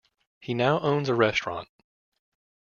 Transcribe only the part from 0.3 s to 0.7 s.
He